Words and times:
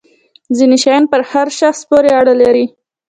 ځینې 0.57 0.77
شیان 0.83 1.03
پر 1.11 1.21
هر 1.31 1.47
شخص 1.59 1.79
پورې 1.89 2.09
اړه 2.19 2.33
لري. 2.41 2.65